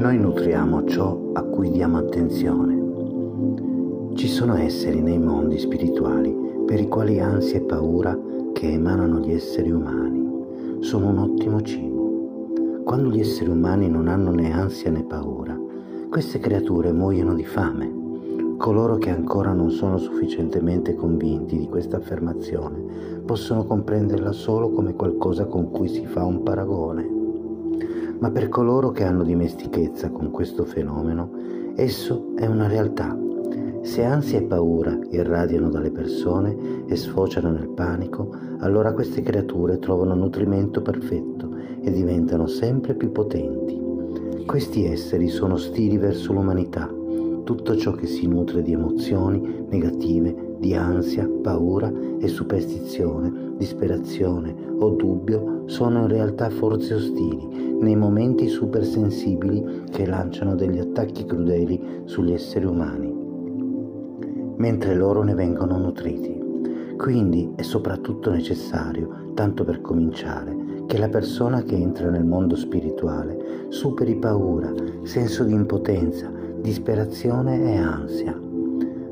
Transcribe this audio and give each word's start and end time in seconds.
noi 0.00 0.16
nutriamo 0.16 0.86
ciò 0.86 1.30
a 1.34 1.42
cui 1.42 1.70
diamo 1.70 1.98
attenzione. 1.98 4.14
Ci 4.14 4.28
sono 4.28 4.56
esseri 4.56 5.02
nei 5.02 5.18
mondi 5.18 5.58
spirituali 5.58 6.34
per 6.64 6.80
i 6.80 6.88
quali 6.88 7.20
ansia 7.20 7.58
e 7.58 7.60
paura 7.60 8.18
che 8.54 8.72
emanano 8.72 9.18
gli 9.18 9.30
esseri 9.30 9.70
umani 9.70 10.78
sono 10.80 11.08
un 11.08 11.18
ottimo 11.18 11.60
cibo. 11.60 12.80
Quando 12.82 13.10
gli 13.10 13.20
esseri 13.20 13.50
umani 13.50 13.90
non 13.90 14.08
hanno 14.08 14.30
né 14.30 14.50
ansia 14.50 14.90
né 14.90 15.04
paura, 15.04 15.54
queste 16.08 16.38
creature 16.38 16.92
muoiono 16.92 17.34
di 17.34 17.44
fame. 17.44 17.98
Coloro 18.56 18.96
che 18.96 19.10
ancora 19.10 19.52
non 19.52 19.70
sono 19.70 19.98
sufficientemente 19.98 20.94
convinti 20.94 21.58
di 21.58 21.68
questa 21.68 21.98
affermazione 21.98 23.20
possono 23.26 23.64
comprenderla 23.64 24.32
solo 24.32 24.70
come 24.70 24.94
qualcosa 24.94 25.44
con 25.44 25.70
cui 25.70 25.88
si 25.88 26.06
fa 26.06 26.24
un 26.24 26.42
paragone 26.42 27.18
ma 28.20 28.30
per 28.30 28.48
coloro 28.48 28.90
che 28.90 29.04
hanno 29.04 29.24
dimestichezza 29.24 30.10
con 30.10 30.30
questo 30.30 30.64
fenomeno, 30.64 31.30
esso 31.74 32.32
è 32.36 32.46
una 32.46 32.68
realtà. 32.68 33.18
Se 33.82 34.04
ansia 34.04 34.38
e 34.38 34.42
paura 34.42 34.98
irradiano 35.10 35.70
dalle 35.70 35.90
persone 35.90 36.84
e 36.86 36.96
sfociano 36.96 37.50
nel 37.50 37.70
panico, 37.70 38.30
allora 38.58 38.92
queste 38.92 39.22
creature 39.22 39.78
trovano 39.78 40.14
nutrimento 40.14 40.82
perfetto 40.82 41.56
e 41.82 41.90
diventano 41.90 42.46
sempre 42.46 42.94
più 42.94 43.10
potenti. 43.10 43.80
Questi 44.44 44.84
esseri 44.84 45.28
sono 45.28 45.54
ostili 45.54 45.96
verso 45.96 46.32
l'umanità. 46.32 46.99
Tutto 47.44 47.76
ciò 47.76 47.92
che 47.92 48.06
si 48.06 48.26
nutre 48.26 48.62
di 48.62 48.72
emozioni 48.72 49.64
negative, 49.68 50.56
di 50.58 50.74
ansia, 50.74 51.28
paura 51.42 51.92
e 52.18 52.28
superstizione, 52.28 53.54
disperazione 53.56 54.54
o 54.78 54.90
dubbio 54.90 55.62
sono 55.66 56.00
in 56.00 56.08
realtà 56.08 56.50
forze 56.50 56.94
ostili 56.94 57.76
nei 57.80 57.96
momenti 57.96 58.46
supersensibili 58.46 59.84
che 59.90 60.06
lanciano 60.06 60.54
degli 60.54 60.78
attacchi 60.78 61.24
crudeli 61.24 62.02
sugli 62.04 62.32
esseri 62.32 62.66
umani, 62.66 63.12
mentre 64.56 64.94
loro 64.94 65.22
ne 65.22 65.34
vengono 65.34 65.78
nutriti. 65.78 66.38
Quindi 66.96 67.50
è 67.56 67.62
soprattutto 67.62 68.30
necessario, 68.30 69.32
tanto 69.32 69.64
per 69.64 69.80
cominciare, 69.80 70.84
che 70.86 70.98
la 70.98 71.08
persona 71.08 71.62
che 71.62 71.74
entra 71.74 72.10
nel 72.10 72.26
mondo 72.26 72.56
spirituale 72.56 73.66
superi 73.68 74.16
paura, 74.16 74.70
senso 75.04 75.44
di 75.44 75.54
impotenza, 75.54 76.30
disperazione 76.60 77.72
e 77.72 77.76
ansia. 77.76 78.48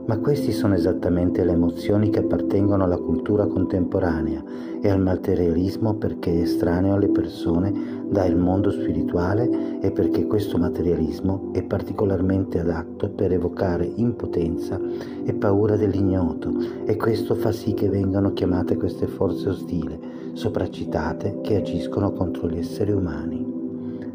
Ma 0.07 0.19
queste 0.21 0.53
sono 0.53 0.73
esattamente 0.75 1.45
le 1.45 1.53
emozioni 1.53 2.09
che 2.09 2.21
appartengono 2.21 2.85
alla 2.85 2.97
cultura 2.97 3.47
contemporanea 3.47 4.43
e 4.81 4.89
al 4.89 5.03
materialismo 5.03 5.95
perché 5.97 6.33
è 6.33 6.41
estraneo 6.43 6.95
alle 6.95 7.09
persone 7.09 8.07
dal 8.09 8.35
mondo 8.35 8.71
spirituale 8.71 9.81
e 9.81 9.91
perché 9.91 10.27
questo 10.27 10.57
materialismo 10.57 11.51
è 11.53 11.63
particolarmente 11.63 12.61
adatto 12.61 13.11
per 13.11 13.33
evocare 13.33 13.91
impotenza 13.97 14.81
e 15.25 15.35
paura 15.35 15.77
dell'ignoto. 15.77 16.55
E 16.87 16.97
questo 16.97 17.35
fa 17.35 17.53
sì 17.53 17.75
che 17.75 17.91
vengano 17.91 18.33
chiamate 18.33 18.77
queste 18.79 19.07
forze 19.07 19.51
ostili, 19.51 19.99
sopracitate, 20.33 21.41
che 21.43 21.57
agiscono 21.57 22.13
contro 22.13 22.49
gli 22.49 22.57
esseri 22.57 22.93
umani. 22.93 23.45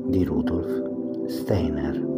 Di 0.06 0.24
Rudolf 0.24 1.28
Steiner 1.28 2.13